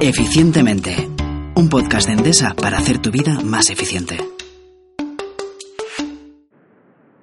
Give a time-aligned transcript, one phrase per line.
[0.00, 1.08] Eficientemente.
[1.54, 4.18] Un podcast de Endesa para hacer tu vida más eficiente.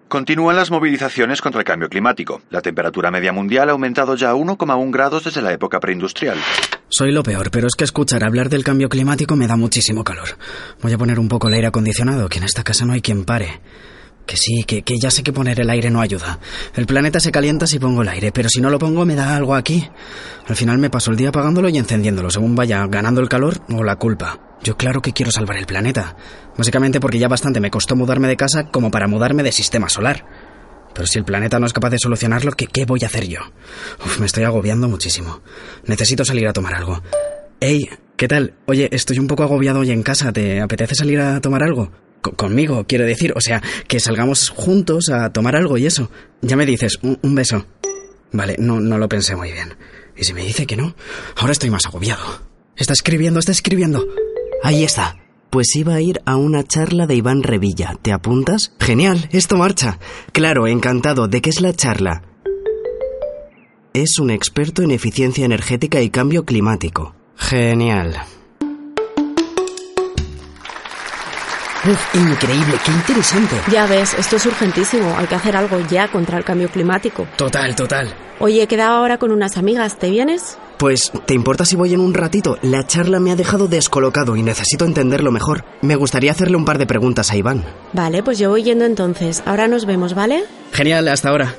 [0.08, 2.42] Continúan las movilizaciones contra el cambio climático.
[2.50, 6.38] La temperatura media mundial ha aumentado ya a 1,1 grados desde la época preindustrial.
[6.90, 10.30] Soy lo peor, pero es que escuchar hablar del cambio climático me da muchísimo calor.
[10.82, 13.24] Voy a poner un poco el aire acondicionado, que en esta casa no hay quien
[13.24, 13.62] pare.
[14.32, 16.40] Que sí, que, que, ya sé que poner el aire no ayuda.
[16.74, 19.36] El planeta se calienta si pongo el aire, pero si no lo pongo me da
[19.36, 19.86] algo aquí.
[20.48, 23.84] Al final me paso el día apagándolo y encendiéndolo, según vaya ganando el calor o
[23.84, 24.40] la culpa.
[24.64, 26.16] Yo claro que quiero salvar el planeta.
[26.58, 30.26] Básicamente porque ya bastante me costó mudarme de casa como para mudarme de sistema solar.
[30.94, 33.42] Pero si el planeta no es capaz de solucionarlo, ¿qué, qué voy a hacer yo?
[34.06, 35.42] Uf, me estoy agobiando muchísimo.
[35.88, 37.02] Necesito salir a tomar algo.
[37.60, 37.82] Hey,
[38.16, 38.54] ¿qué tal?
[38.66, 40.32] Oye, estoy un poco agobiado hoy en casa.
[40.32, 41.92] ¿Te apetece salir a tomar algo?
[42.22, 43.34] Conmigo, quiero decir.
[43.36, 46.10] O sea, que salgamos juntos a tomar algo y eso.
[46.42, 47.66] Ya me dices, un, beso.
[48.32, 49.76] Vale, no, no lo pensé muy bien.
[50.16, 50.96] ¿Y si me dice que no?
[51.36, 52.24] Ahora estoy más agobiado.
[52.76, 54.06] Está escribiendo, está escribiendo.
[54.64, 55.18] Ahí está.
[55.50, 57.98] Pues iba a ir a una charla de Iván Revilla.
[58.02, 58.74] ¿Te apuntas?
[58.80, 60.00] Genial, esto marcha.
[60.32, 61.28] Claro, encantado.
[61.28, 62.24] ¿De qué es la charla?
[63.94, 67.14] Es un experto en eficiencia energética y cambio climático.
[67.36, 68.22] Genial.
[71.84, 73.56] Uf, increíble, qué interesante.
[73.72, 75.16] Ya ves, esto es urgentísimo.
[75.18, 77.26] Hay que hacer algo ya contra el cambio climático.
[77.36, 78.14] Total, total.
[78.38, 79.98] Oye, he quedado ahora con unas amigas.
[79.98, 80.60] ¿Te vienes?
[80.78, 82.58] Pues, ¿te importa si voy en un ratito?
[82.62, 85.66] La charla me ha dejado descolocado y necesito entenderlo mejor.
[85.82, 87.66] Me gustaría hacerle un par de preguntas a Iván.
[87.94, 89.42] Vale, pues yo voy yendo entonces.
[89.48, 90.44] Ahora nos vemos, ¿vale?
[90.72, 91.56] Genial, hasta ahora.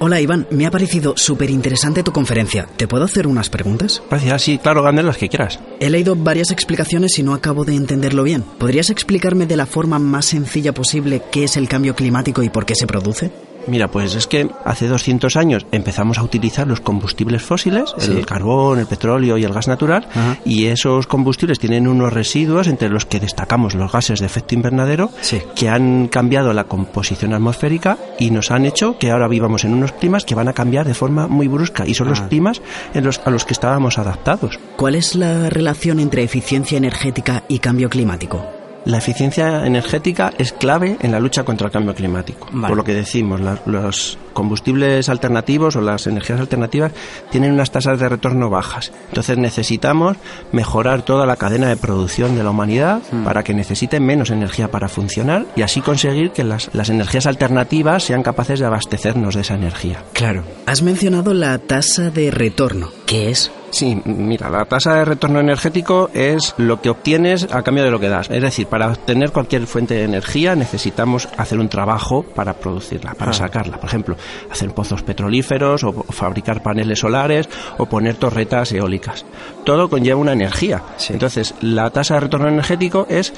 [0.00, 2.68] Hola Iván, me ha parecido súper interesante tu conferencia.
[2.76, 4.00] ¿Te puedo hacer unas preguntas?
[4.08, 5.58] Gracias, sí, claro, Gander, las que quieras.
[5.80, 8.42] He leído varias explicaciones y no acabo de entenderlo bien.
[8.42, 12.64] ¿Podrías explicarme de la forma más sencilla posible qué es el cambio climático y por
[12.64, 13.32] qué se produce?
[13.68, 18.12] Mira, pues es que hace 200 años empezamos a utilizar los combustibles fósiles, Sí.
[18.12, 20.38] el carbón, el petróleo y el gas natural, Ajá.
[20.44, 25.10] y esos combustibles tienen unos residuos entre los que destacamos los gases de efecto invernadero
[25.20, 25.42] Sí.
[25.54, 29.92] que han cambiado la composición atmosférica y nos han hecho que ahora vivamos en unos
[29.92, 32.28] climas que van a cambiar de forma muy brusca y son los Ah.
[32.28, 32.62] climas
[32.94, 34.58] en los, a los que estábamos adaptados.
[34.76, 38.44] ¿Cuál es la relación entre eficiencia energética y cambio climático?
[38.84, 42.46] La eficiencia energética es clave en la lucha contra el cambio climático.
[42.52, 42.68] Vale.
[42.68, 46.92] Por lo que decimos, la- los combustibles alternativos o las energías alternativas
[47.30, 48.92] tienen unas tasas de retorno bajas.
[49.08, 50.16] Entonces necesitamos
[50.52, 53.24] mejorar toda la cadena de producción de la humanidad Hmm.
[53.24, 58.04] para que necesiten menos energía para funcionar y así conseguir que las, las energías alternativas
[58.04, 60.02] sean capaces de abastecernos de esa energía.
[60.12, 60.44] Claro.
[60.66, 62.90] Has mencionado la tasa de retorno.
[63.06, 63.50] ¿Qué es?
[63.70, 68.00] Sí, mira, la tasa de retorno energético es lo que obtienes a cambio de lo
[68.00, 68.30] que das.
[68.30, 73.32] Es decir, para obtener cualquier fuente de energía necesitamos hacer un trabajo para producirla, para
[73.32, 73.78] sacarla.
[73.78, 74.16] Por ejemplo,
[74.50, 79.24] hacer pozos petrolíferos o, o fabricar paneles solares o poner torretas eólicas.
[79.64, 80.82] Todo conlleva una energía.
[80.96, 81.12] Sí.
[81.12, 83.32] Entonces, la tasa de retorno energético es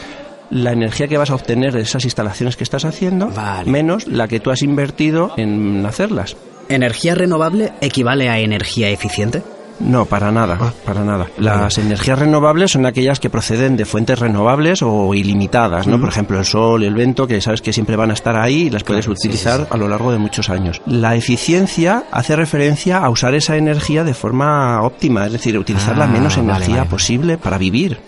[0.50, 3.70] la energía que vas a obtener de esas instalaciones que estás haciendo Vale.
[3.70, 6.36] menos la que tú has invertido en hacerlas.
[6.68, 9.42] ¿Energía renovable equivale a energía eficiente?
[9.80, 11.26] No, para nada, para nada.
[11.38, 15.98] Las energías renovables son aquellas que proceden de fuentes renovables o ilimitadas, ¿no?
[15.98, 18.62] Por ejemplo, el sol y el viento, que sabes que siempre van a estar ahí
[18.66, 19.68] y las puedes Claro, utilizar sí, sí.
[19.72, 20.82] a lo largo de muchos años.
[20.86, 26.04] La eficiencia hace referencia a usar esa energía de forma óptima, es decir, utilizar la
[26.04, 26.90] Ah, menos energía vale, vale.
[26.90, 27.98] posible para vivir.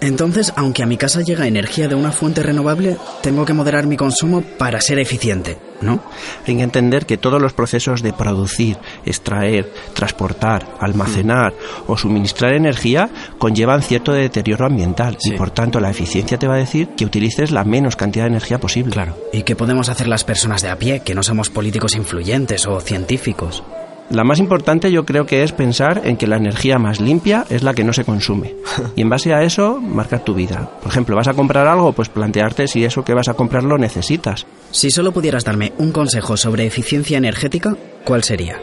[0.00, 3.96] Entonces, aunque a mi casa llega energía de una fuente renovable, tengo que moderar mi
[3.96, 6.02] consumo para ser eficiente, ¿no?
[6.46, 11.52] Hay que entender que todos los procesos de producir, extraer, transportar, almacenar
[11.86, 15.34] o suministrar energía conllevan cierto deterioro ambiental Sí.
[15.34, 18.30] y por tanto la eficiencia te va a decir que utilices la menos cantidad de
[18.30, 18.92] energía posible.
[18.92, 19.16] Claro.
[19.32, 22.80] ¿Y qué podemos hacer las personas de a pie, que no somos políticos influyentes o
[22.80, 23.62] científicos?
[24.10, 27.62] La más importante yo creo que es pensar en que la energía más limpia es
[27.62, 28.54] la que no se consume.
[28.96, 30.68] Y en base a eso, marcar tu vida.
[30.82, 33.78] Por ejemplo, vas a comprar algo, pues plantearte si eso que vas a comprar lo
[33.78, 34.46] necesitas.
[34.72, 38.56] Si solo pudieras darme un consejo sobre eficiencia energética, ¿cuál sería?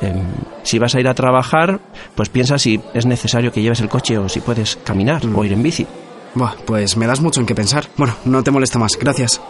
[0.00, 0.22] Eh,
[0.62, 1.80] si vas a ir a trabajar,
[2.14, 5.52] pues piensa si es necesario que lleves el coche o si puedes caminar o ir
[5.52, 5.86] en bici.
[6.34, 7.86] Buah, pues me das mucho en qué pensar.
[7.96, 9.40] Bueno, no te molesta más, gracias.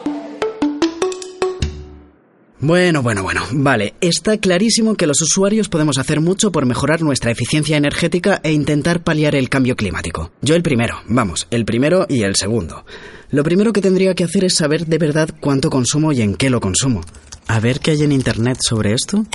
[2.63, 3.43] Bueno, bueno, bueno.
[3.51, 8.53] Vale, está clarísimo que los usuarios podemos hacer mucho por mejorar nuestra eficiencia energética e
[8.53, 10.31] intentar paliar el cambio climático.
[10.43, 12.85] Yo el primero, vamos, el primero y el segundo.
[13.31, 16.51] Lo primero que tendría que hacer es saber de verdad cuánto consumo y en qué
[16.51, 17.01] lo consumo.
[17.49, 19.27] A ver qué hay en Internet sobre esto.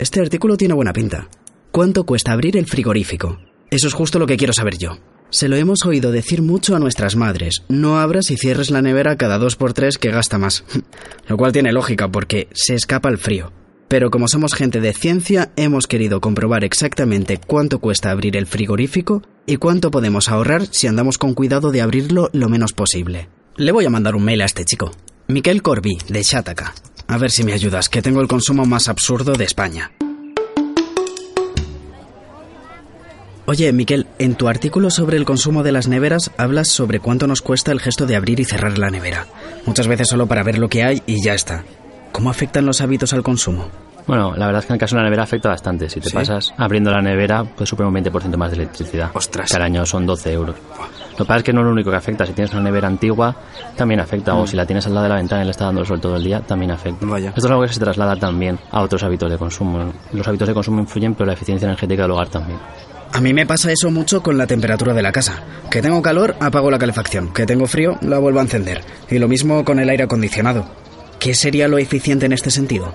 [0.00, 1.28] Este artículo tiene buena pinta.
[1.70, 3.38] ¿Cuánto cuesta abrir el frigorífico?
[3.70, 4.98] Eso es justo lo que quiero saber yo.
[5.32, 7.62] Se lo hemos oído decir mucho a nuestras madres.
[7.70, 10.62] No abras y cierres la nevera cada dos por tres que gasta más.
[11.26, 13.50] Lo cual tiene lógica porque se escapa el frío.
[13.88, 19.22] Pero como somos gente de ciencia, hemos querido comprobar exactamente cuánto cuesta abrir el frigorífico
[19.46, 23.30] y cuánto podemos ahorrar si andamos con cuidado de abrirlo lo menos posible.
[23.56, 24.90] Le voy a mandar un mail a este chico.
[25.28, 26.74] Miquel Corbí, de Chataca.
[27.06, 29.92] A ver si me ayudas, que tengo el consumo más absurdo de España.
[33.52, 37.42] Oye, Miquel, en tu artículo sobre el consumo de las neveras hablas sobre cuánto nos
[37.42, 39.26] cuesta el gesto de abrir y cerrar la nevera.
[39.66, 41.62] Muchas veces solo para ver lo que hay y ya está.
[42.12, 43.68] ¿Cómo afectan los hábitos al consumo?
[44.06, 45.90] Bueno, la verdad es que en el caso de la nevera afecta bastante.
[45.90, 46.14] Si te ¿Sí?
[46.14, 49.10] pasas abriendo la nevera, puedes superar un 20% más de electricidad.
[49.12, 49.52] Ostras.
[49.52, 50.56] Al año son 12 euros.
[51.10, 52.24] Lo que pasa es que no es lo único que afecta.
[52.24, 53.36] Si tienes una nevera antigua,
[53.76, 54.34] también afecta.
[54.34, 56.00] O si la tienes al lado de la ventana y le está dando el sol
[56.00, 57.04] todo el día, también afecta.
[57.04, 57.10] Mm.
[57.10, 57.28] Vaya.
[57.28, 59.92] Esto es algo que se traslada también a otros hábitos de consumo.
[60.14, 62.58] Los hábitos de consumo influyen, pero la eficiencia energética del hogar también.
[63.14, 65.44] A mí me pasa eso mucho con la temperatura de la casa.
[65.70, 67.32] Que tengo calor, apago la calefacción.
[67.32, 68.80] Que tengo frío, la vuelvo a encender.
[69.10, 70.64] Y lo mismo con el aire acondicionado.
[71.18, 72.94] ¿Qué sería lo eficiente en este sentido?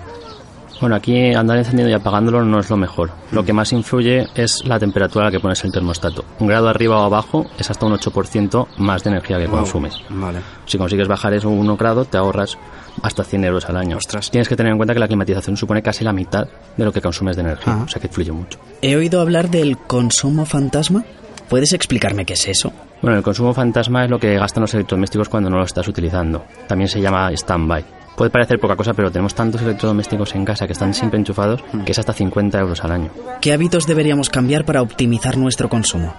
[0.80, 3.10] Bueno, aquí andar encendiendo y apagándolo no es lo mejor.
[3.32, 6.24] Lo que más influye es la temperatura a la que pones el termostato.
[6.38, 9.94] Un grado arriba o abajo es hasta un 8% más de energía que consumes.
[10.08, 10.38] Vale.
[10.66, 12.56] Si consigues bajar eso un 1 grado, te ahorras
[13.02, 13.96] hasta 100 euros al año.
[13.96, 14.30] Ostras.
[14.30, 16.46] Tienes que tener en cuenta que la climatización supone casi la mitad
[16.76, 17.82] de lo que consumes de energía, Ajá.
[17.84, 18.58] o sea que influye mucho.
[18.82, 21.04] He oído hablar del consumo fantasma.
[21.48, 22.72] ¿Puedes explicarme qué es eso?
[23.00, 26.44] Bueno, el consumo fantasma es lo que gastan los electrodomésticos cuando no los estás utilizando.
[26.66, 27.84] También se llama stand-by.
[28.18, 31.92] Puede parecer poca cosa, pero tenemos tantos electrodomésticos en casa que están siempre enchufados que
[31.92, 33.10] es hasta 50 euros al año.
[33.40, 36.12] ¿Qué hábitos deberíamos cambiar para optimizar nuestro consumo?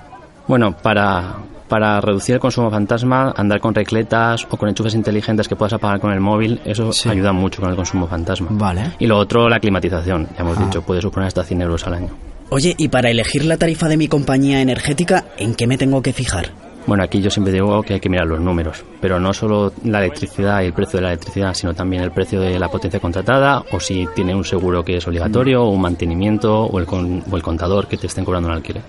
[0.48, 1.36] Bueno, para,
[1.68, 6.00] para reducir el consumo fantasma, andar con recletas o con enchufes inteligentes que puedas apagar
[6.00, 7.10] con el móvil, eso Sí.
[7.10, 8.48] ayuda mucho con el consumo fantasma.
[8.52, 8.94] Vale.
[8.98, 10.30] Y lo otro, la climatización.
[10.38, 10.64] Ya hemos Ah.
[10.64, 12.10] dicho, puede suponer hasta 100 euros al año.
[12.50, 16.14] Oye, y para elegir la tarifa de mi compañía energética, ¿en qué me tengo que
[16.14, 16.48] fijar?
[16.90, 20.00] Bueno, aquí yo siempre digo que hay que mirar los números, pero no solo la
[20.00, 23.64] electricidad y el precio de la electricidad, sino también el precio de la potencia contratada
[23.72, 27.36] o si tiene un seguro que es obligatorio o un mantenimiento o el, con- o
[27.38, 28.82] el contador que te estén cobrando el alquiler.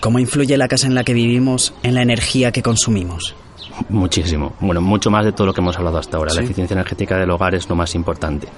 [0.00, 3.34] ¿Cómo influye la casa en la que vivimos en la energía que consumimos?
[3.90, 4.54] Muchísimo.
[4.60, 6.30] Bueno, mucho más de todo lo que hemos hablado hasta ahora.
[6.30, 6.38] Sí.
[6.38, 8.48] La eficiencia energética del hogar es lo más importante.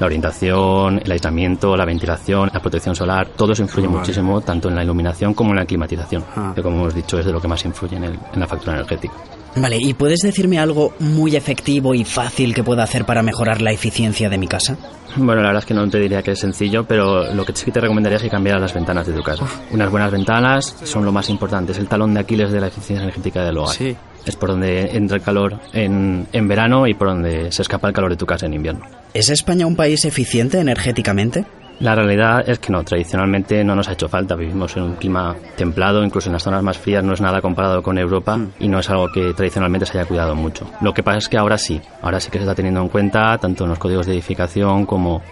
[0.00, 4.74] La orientación, el aislamiento, la ventilación, la protección solar, todo eso influye muchísimo tanto en
[4.74, 6.52] la iluminación como en la climatización, Ah.
[6.54, 8.74] que como hemos dicho es de lo que más influye en, el- en la factura
[8.76, 9.14] energética.
[9.56, 13.72] Vale, ¿y puedes decirme algo muy efectivo y fácil que pueda hacer para mejorar la
[13.72, 14.76] eficiencia de mi casa?
[15.16, 17.70] Bueno, la verdad es que no te diría que es sencillo, pero lo que sí
[17.72, 19.44] te recomendaría es que cambiaras las ventanas de tu casa.
[19.72, 23.02] Unas buenas ventanas son lo más importante, es el talón de Aquiles de la eficiencia
[23.02, 23.74] energética del hogar.
[23.74, 23.96] Sí.
[24.24, 27.94] Es por donde entra el calor en, en verano y por donde se escapa el
[27.94, 28.86] calor de tu casa en invierno.
[29.14, 31.44] ¿Es España un país eficiente energéticamente?
[31.80, 34.34] La realidad es que no, tradicionalmente no nos ha hecho falta.
[34.36, 37.82] Vivimos en un clima templado, incluso en las zonas más frías no es nada comparado
[37.82, 40.70] con Europa y no es algo que tradicionalmente se haya cuidado mucho.
[40.82, 43.36] Lo que pasa es que ahora sí, ahora sí que se está teniendo en cuenta
[43.38, 45.22] tanto en los códigos de edificación como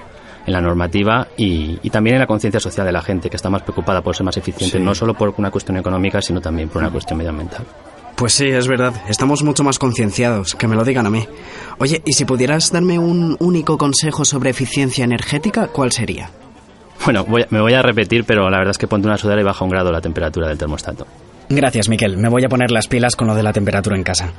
[0.47, 3.51] en la normativa y, y también en la conciencia social de la gente que está
[3.51, 4.83] más preocupada por ser más eficiente, Sí.
[4.83, 7.67] no solo por una cuestión económica, sino también por una cuestión medioambiental.
[8.19, 8.93] Pues sí, es verdad.
[9.09, 10.57] Estamos mucho más concienciados.
[10.57, 11.25] Que me lo digan a mí.
[11.79, 16.29] Oye, ¿y si pudieras darme un único consejo sobre eficiencia energética, cuál sería?
[17.05, 19.45] Bueno, voy me voy a repetir, pero la verdad es que ponte una sudadera y
[19.45, 21.07] baja un grado la temperatura del termostato.
[21.49, 22.17] Gracias, Miquel.
[22.17, 24.33] Me voy a poner las pilas con lo de la temperatura en casa.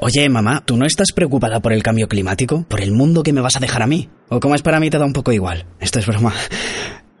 [0.00, 2.64] Oye, mamá, ¿tú no estás preocupada por el cambio climático?
[2.68, 4.08] ¿Por el mundo que me vas a dejar a mí?
[4.28, 5.66] ¿O como es para mí te da un poco igual?
[5.80, 6.32] Esto es broma.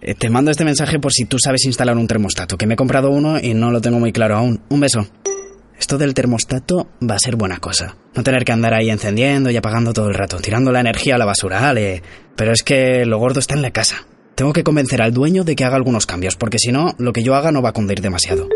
[0.04, 2.76] Eh, Te mando este mensaje por si tú sabes instalar un termostato, que me he
[2.76, 4.60] comprado uno y no lo tengo muy claro aún.
[4.68, 5.06] Un beso.
[5.78, 7.96] Esto del termostato va a ser buena cosa.
[8.14, 11.18] No tener que andar ahí encendiendo y apagando todo el rato, tirando la energía a
[11.18, 12.02] la basura, ale.
[12.36, 14.06] Pero es que lo gordo está en la casa.
[14.34, 17.22] Tengo que convencer al dueño de que haga algunos cambios, porque si no, lo que
[17.22, 18.48] yo haga no va a cundir demasiado.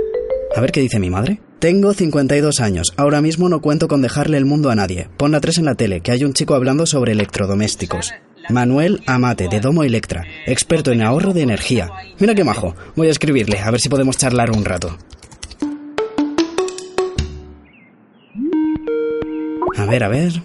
[0.54, 1.40] A ver qué dice mi madre.
[1.58, 2.92] Tengo 52 años.
[2.96, 5.08] Ahora mismo no cuento con dejarle el mundo a nadie.
[5.16, 8.12] Pon la 3 en la tele, que hay un chico hablando sobre electrodomésticos.
[8.50, 11.90] Manuel Amate, de Domo Electra, experto en ahorro de energía.
[12.18, 12.74] Mira qué majo.
[12.96, 14.96] Voy a escribirle, a ver si podemos charlar un rato.
[19.76, 20.42] A ver, a ver.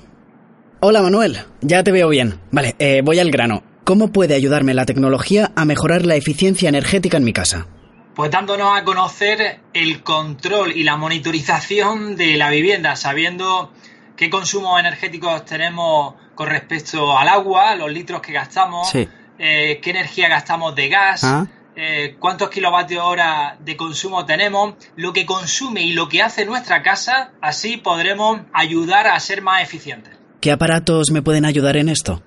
[0.82, 2.40] Hola Manuel, ya te veo bien.
[2.52, 3.64] Vale, eh, voy al grano.
[3.86, 7.68] ¿Cómo puede ayudarme la tecnología a mejorar la eficiencia energética en mi casa?
[8.16, 13.72] Pues dándonos a conocer el control y la monitorización de la vivienda, sabiendo
[14.16, 19.08] qué consumos energéticos tenemos con respecto al agua, los litros que gastamos, Sí.
[19.40, 21.48] eh, qué energía gastamos de gas, Ah.
[21.76, 26.84] eh, cuántos kilovatios hora de consumo tenemos, lo que consume y lo que hace nuestra
[26.84, 30.14] casa, así podremos ayudar a ser más eficientes.
[30.42, 32.22] ¿Qué aparatos me pueden ayudar en esto?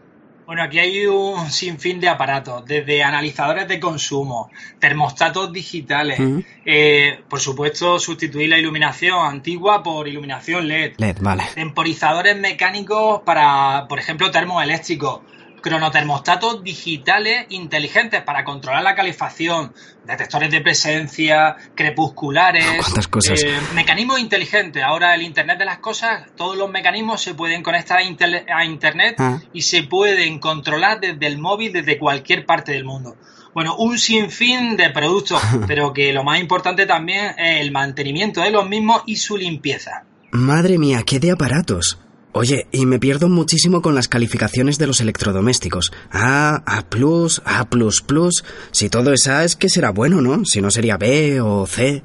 [0.46, 4.48] Bueno, aquí hay un sinfín de aparatos, desde analizadores de consumo,
[4.78, 6.20] termostatos digitales,
[6.64, 11.42] eh, por supuesto sustituir la iluminación antigua por iluminación LED, LED, vale.
[11.52, 15.20] temporizadores mecánicos para, por ejemplo, termoeléctricos,
[15.62, 19.72] cronotermostatos digitales inteligentes para controlar la calefacción,
[20.06, 23.42] detectores de presencia, crepusculares, ¿Cuántas cosas?
[23.42, 24.82] eh, mecanismos inteligentes.
[24.82, 29.40] Ahora el Internet de las cosas, todos los mecanismos se pueden conectar a Internet Ah.
[29.52, 33.16] y se pueden controlar desde el móvil desde cualquier parte del mundo.
[33.54, 38.50] Bueno, un sinfín de productos, pero que lo más importante también es el mantenimiento de
[38.50, 40.04] los mismos y su limpieza.
[40.32, 41.98] Madre mía, qué de aparatos.
[42.38, 45.90] Oye, y me pierdo muchísimo con las calificaciones de los electrodomésticos.
[46.10, 46.84] A, A+,
[47.46, 47.68] A++.
[48.72, 50.44] Si todo es A es que será bueno, ¿no?
[50.44, 52.02] Si no sería B o C.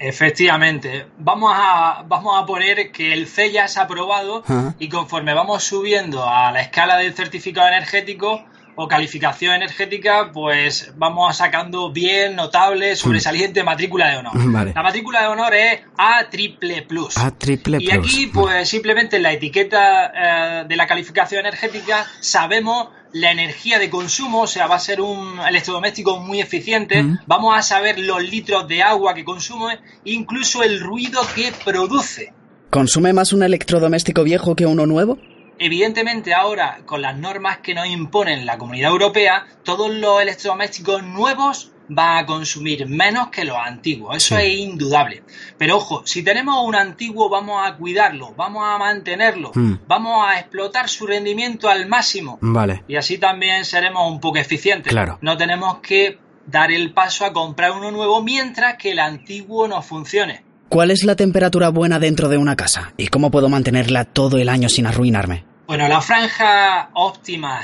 [0.00, 4.74] Efectivamente, vamos a, vamos a poner que el C ya es aprobado Ajá.
[4.80, 8.44] y conforme vamos subiendo a la escala del certificado energético
[8.76, 14.32] o calificación energética, pues vamos sacando bien, notable, sobresaliente matrícula de honor.
[14.34, 14.72] Vale.
[14.74, 17.16] La matrícula de honor es A triple plus.
[17.16, 17.98] A triple Y plus.
[17.98, 23.88] aquí, pues simplemente en la etiqueta eh, de la calificación energética sabemos la energía de
[23.90, 27.00] consumo, o sea, va a ser un electrodoméstico muy eficiente.
[27.02, 27.20] Mm.
[27.26, 32.32] Vamos a saber los litros de agua que consume, incluso el ruido que produce.
[32.70, 35.18] ¿Consume más un electrodoméstico viejo que uno nuevo?
[35.58, 41.70] Evidentemente ahora, con las normas que nos imponen la Comunidad Europea, todos los electrodomésticos nuevos
[41.88, 44.16] van a consumir menos que los antiguos.
[44.16, 44.42] Eso Sí.
[44.42, 45.22] es indudable.
[45.58, 49.74] Pero ojo, si tenemos un antiguo vamos a cuidarlo, vamos a mantenerlo, Mm.
[49.86, 52.38] vamos a explotar su rendimiento al máximo.
[52.40, 52.82] Vale.
[52.88, 54.90] Y así también seremos un poco eficientes.
[54.92, 55.18] Claro.
[55.20, 59.82] No tenemos que dar el paso a comprar uno nuevo mientras que el antiguo no
[59.82, 60.42] funcione.
[60.74, 62.94] ¿Cuál es la temperatura buena dentro de una casa?
[62.96, 65.44] ¿Y cómo puedo mantenerla todo el año sin arruinarme?
[65.68, 67.60] Bueno, la franja óptima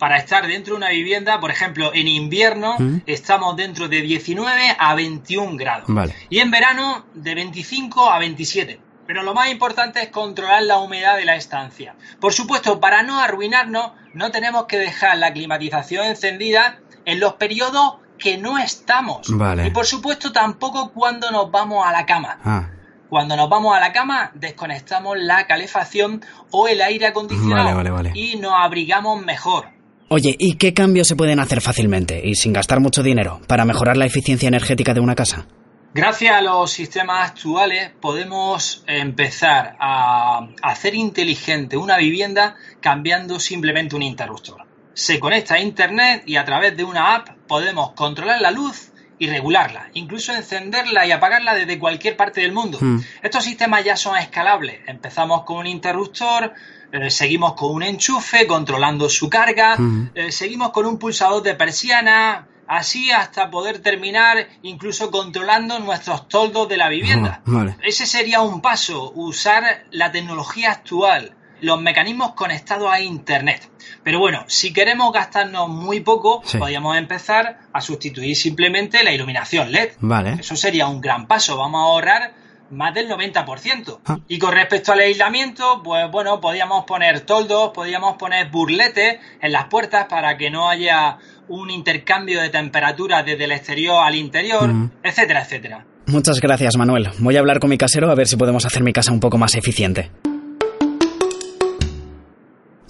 [0.00, 3.02] para estar dentro de una vivienda, por ejemplo, en invierno ¿Mm?
[3.06, 5.84] estamos dentro de 19 a 21 grados.
[5.86, 6.12] Vale.
[6.28, 8.80] Y en verano de 25 a 27.
[9.06, 11.94] Pero lo más importante es controlar la humedad de la estancia.
[12.18, 17.98] Por supuesto, para no arruinarnos, no tenemos que dejar la climatización encendida en los periodos
[18.20, 19.26] que no estamos.
[19.30, 19.66] Vale.
[19.66, 22.38] Y por supuesto tampoco cuando nos vamos a la cama.
[22.44, 22.68] Ah,
[23.08, 26.22] Cuando nos vamos a la cama, desconectamos la calefacción
[26.52, 28.12] o el aire acondicionado Vale, vale, vale.
[28.14, 29.64] y nos abrigamos mejor.
[30.12, 33.96] Oye, ¿y qué cambios se pueden hacer fácilmente y sin gastar mucho dinero para mejorar
[33.96, 35.46] la eficiencia energética de una casa?
[35.92, 44.02] Gracias a los sistemas actuales podemos empezar a hacer inteligente una vivienda cambiando simplemente un
[44.02, 44.62] interruptor.
[44.94, 49.28] Se conecta a Internet y a través de una app podemos controlar la luz y
[49.28, 52.78] regularla, incluso encenderla y apagarla desde cualquier parte del mundo.
[52.80, 53.00] Hmm.
[53.22, 54.80] Estos sistemas ya son escalables.
[54.86, 56.54] Empezamos con un interruptor,
[56.90, 60.10] eh, seguimos con un enchufe controlando su carga, Hmm.
[60.14, 66.68] eh, seguimos con un pulsador de persiana, así hasta poder terminar incluso controlando nuestros toldos
[66.68, 67.42] de la vivienda.
[67.44, 67.76] Vale.
[67.82, 73.70] Ese sería un paso, usar la tecnología actual, los mecanismos conectados a Internet.
[74.02, 76.58] Pero bueno, si queremos gastarnos muy poco, Sí.
[76.58, 79.90] podríamos empezar a sustituir simplemente la iluminación LED.
[80.00, 80.32] Vale.
[80.40, 82.34] Eso sería un gran paso, vamos a ahorrar
[82.70, 84.00] más del 90%.
[84.06, 84.18] Ah.
[84.28, 89.64] Y con respecto al aislamiento, pues bueno, podríamos poner toldos, podríamos poner burletes en las
[89.64, 94.90] puertas para que no haya un intercambio de temperatura desde el exterior al interior, Mm.
[95.02, 95.84] etcétera, etcétera.
[96.06, 97.08] Muchas gracias, Manuel.
[97.18, 99.36] Voy a hablar con mi casero a ver si podemos hacer mi casa un poco
[99.36, 100.10] más eficiente.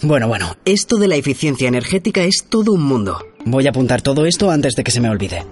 [0.03, 3.19] Bueno, bueno, esto de la eficiencia energética es todo un mundo.
[3.45, 5.45] Voy a apuntar todo esto antes de que se me olvide.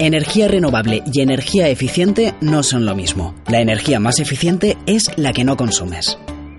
[0.00, 3.36] Energía renovable y energía eficiente no son lo mismo.
[3.46, 6.18] La energía más eficiente es la que no consumes.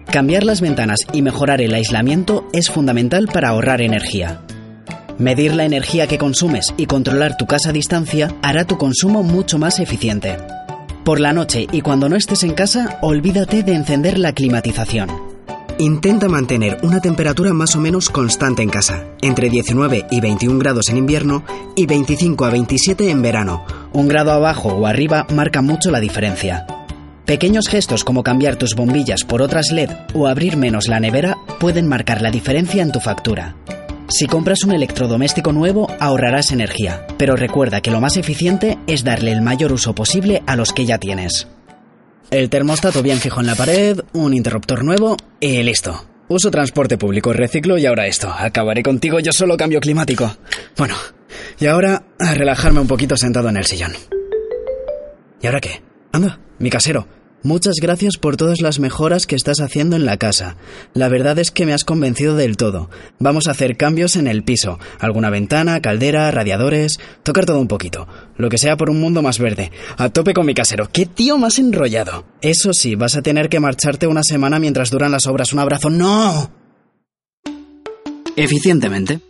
[0.09, 4.41] Cambiar las ventanas y mejorar el aislamiento es fundamental para ahorrar energía.
[5.17, 9.57] Medir la energía que consumes y controlar tu casa a distancia hará tu consumo mucho
[9.57, 10.37] más eficiente.
[11.03, 15.26] Por la noche y cuando no estés en casa, olvídate de encender la climatización.
[15.79, 20.89] Intenta mantener una temperatura más o menos constante en casa, entre 19 y 21 grados
[20.89, 21.43] en invierno
[21.75, 23.63] y 25 a 27 en verano.
[23.93, 26.65] Un grado abajo o arriba marca mucho la diferencia.
[27.25, 31.87] Pequeños gestos como cambiar tus bombillas por otras LED o abrir menos la nevera pueden
[31.87, 33.55] marcar la diferencia en tu factura.
[34.09, 39.31] Si compras un electrodoméstico nuevo, ahorrarás energía, pero recuerda que lo más eficiente es darle
[39.31, 41.47] el mayor uso posible a los que ya tienes.
[42.31, 46.05] El termostato bien fijo en la pared, un interruptor nuevo y listo.
[46.29, 48.29] Uso transporte público, reciclo y ahora esto.
[48.29, 50.35] Acabaré contigo yo solo cambio climático.
[50.75, 50.95] Bueno,
[51.59, 53.93] y ahora a relajarme un poquito sentado en el sillón.
[55.41, 55.81] ¿Y ahora qué?
[56.11, 57.16] Anda, mi casero.
[57.43, 60.57] Muchas gracias por todas las mejoras que estás haciendo en la casa.
[60.93, 62.89] La verdad es que me has convencido del todo.
[63.19, 64.79] Vamos a hacer cambios en el piso.
[64.99, 66.97] Alguna ventana, caldera, radiadores.
[67.23, 68.07] Tocar todo un poquito.
[68.37, 69.71] Lo que sea por un mundo más verde.
[69.97, 70.89] A tope con mi casero.
[70.91, 72.25] ¡Qué tío más enrollado!
[72.41, 75.53] Eso sí, vas a tener que marcharte una semana mientras duran las obras.
[75.53, 75.89] Un abrazo.
[75.89, 76.51] ¡No!
[78.35, 79.21] Eficientemente.